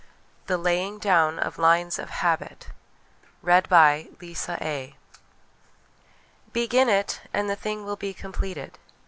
THE 0.47 0.57
LAYING 0.57 0.97
DOWN 0.97 1.37
OF 1.37 1.59
LINES 1.59 1.99
OF 1.99 2.09
HABIT' 2.09 2.69
Begin 6.51 6.89
it, 6.89 7.21
and 7.31 7.47
the 7.47 7.55
thing 7.55 7.85
will 7.85 7.95
be 7.95 8.11
completed 8.15 8.79